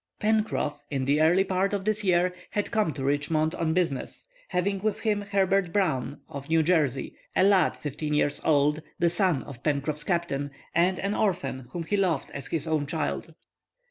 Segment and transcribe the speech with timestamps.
[0.19, 4.79] Pencroff, in the early part of this year, had come to Richmond on business, having
[4.81, 9.61] with him Herbert Brown, of New Jersey, a lad fifteen years old, the son of
[9.61, 13.35] Pencroff's captain, and an orphan whom he loved as his own child.